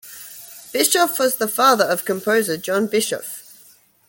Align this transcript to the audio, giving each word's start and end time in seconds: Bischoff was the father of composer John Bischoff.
Bischoff 0.73 1.19
was 1.19 1.35
the 1.35 1.47
father 1.47 1.83
of 1.85 2.05
composer 2.05 2.57
John 2.57 2.87
Bischoff. 2.87 3.43